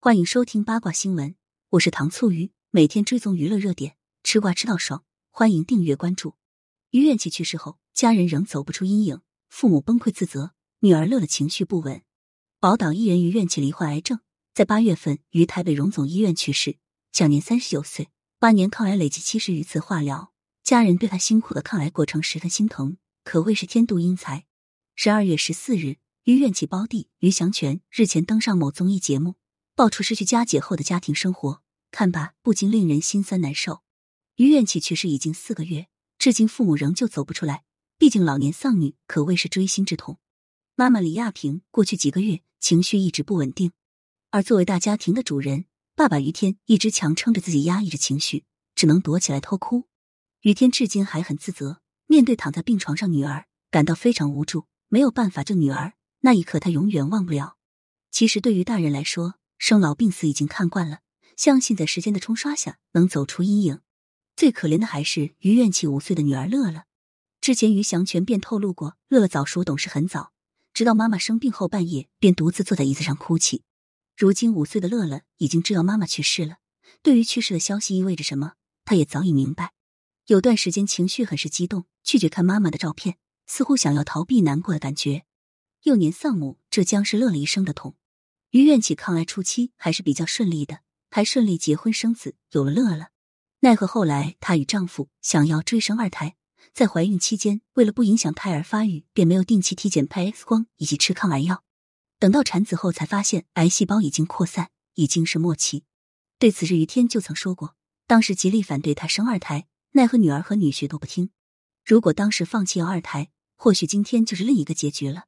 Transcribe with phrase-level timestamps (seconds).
[0.00, 1.34] 欢迎收听八卦新闻，
[1.70, 6.36] 我是糖醋鱼，每天追踪娱乐热点，吃瓜吃到爽，欢迎订阅关注。
[6.90, 12.02] 于愿琪去世后，家人仍走不出阴影，父母崩溃自责，女儿乐乐情绪不稳。
[12.60, 14.20] 宝岛艺人于愿琪罹患癌症，
[14.54, 16.78] 在八月份于台北荣总医院去世，
[17.10, 18.10] 享年三十九岁。
[18.38, 24.46] 八年抗癌累计七十余次化疗，家人对他辛苦的抗癌过程十分心疼，可谓是天妒英才。
[24.94, 29.34] 十二月十四日，于愿琪胞弟于祥全日前登上某综艺节目。
[29.78, 33.84] 爆出失去佳姐后的家庭生活，看罢不禁令人心酸难受。
[34.34, 35.86] 于愿起去世已经四个月，
[36.18, 37.62] 至今父母仍旧走不出来。
[37.96, 40.18] 毕竟老年丧女可谓是锥心之痛。
[40.74, 43.70] 妈妈李亚平过去几个月情绪一直不稳定，
[44.30, 49.84] 而作为大家庭的主人，爸爸于天一直强撑着自己压抑着情绪，只能躲起来偷哭。
[50.40, 55.92] 于天至今还很自责，面对躺在病床上女儿，感到非常无助，没有办法救女儿。
[56.22, 57.54] 那一刻他永远忘不了。
[58.10, 61.00] 其实对于大人来说，生老病死已经看惯了，
[61.36, 63.80] 相信在时间的冲刷下能走出阴影。
[64.36, 66.84] 最可怜的还是于怨气五岁的女儿乐乐。
[67.40, 70.32] 之前于祥全便透露过，乐乐早熟懂事很早，
[70.72, 73.62] 直到妈妈生病后半夜便独自坐在椅子上哭泣。
[74.16, 76.58] 如今五岁的乐乐已经知道妈妈去世了，
[77.02, 79.72] 对于去世的消息意味着什么，他也早已明白。
[80.26, 85.24] 有段时间情绪很是激动，拒绝看妈妈的照片，似乎想要逃避难过的感觉。
[85.82, 87.96] 幼年丧母，这将是乐乐一生的痛。
[88.50, 93.08] 于愿起抗癌初期还是比较顺利的，还顺利结婚生子，有了乐乐。
[93.60, 96.36] 奈何后来她与丈夫想要追生二胎，
[96.72, 101.62] 在怀孕期间为了不影响胎儿发育，便没有定期体检、拍 X 光以及吃抗癌药。
[102.18, 105.84] 等到产子后才发现癌细胞已经扩散，已经是末期。
[106.38, 107.74] 对此，日于天就曾说过，
[108.06, 111.30] 当时极力反对她生二胎，奈何女儿和女婿都不听。
[111.84, 115.24] 如果当时放弃要二胎，或许今天就是另一个结局了。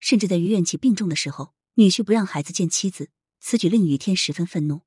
[0.00, 1.54] 甚至在于愿起病重的时候。
[1.78, 4.82] 女婿不让孩子见妻子，此举令雨天十分愤怒。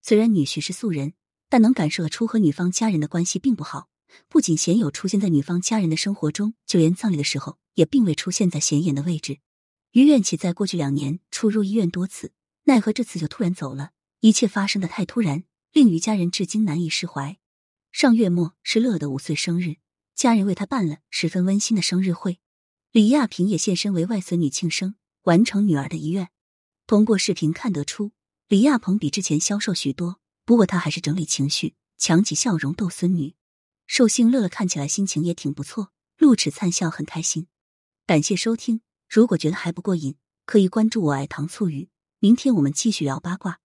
[0.00, 1.12] 虽然女婿是素人，
[1.50, 3.90] 但能感受得出和女方家人的关系并不好。
[4.26, 9.40] 不仅鲜有出现在女方家人的生活中，就连葬礼的时候也并未出现在显眼的位置。
[9.92, 12.32] 于愿起在过去两年出入医院多次，
[12.64, 13.90] 奈何这次就突然走了。
[14.20, 17.36] 一切发生的太突然，令于家人至今难以释怀。
[17.92, 19.76] 上月末是乐的五岁生日，
[20.14, 22.38] 家人为他办了十分温馨的生日会，
[22.92, 24.94] 李亚平也现身为外孙女庆生。
[25.22, 26.30] 完成女儿的遗愿。
[26.86, 28.12] 通过视频看得出，
[28.48, 30.18] 李亚鹏比之前消瘦许多。
[30.44, 33.34] 不过他还是整理情绪，强起笑容逗孙女。
[33.86, 37.46] 寿星乐乐看起来心情也挺不错，露齿灿笑，很开心。
[38.06, 40.16] 感谢收听，如果觉得还不过瘾，
[40.46, 41.88] 可以关注我爱糖醋鱼。
[42.18, 43.60] 明天我们继续聊八卦。